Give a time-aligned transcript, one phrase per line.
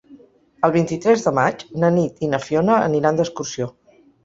[0.67, 3.71] El vint-i-tres de maig na Nit i na Fiona aniran d'excursió.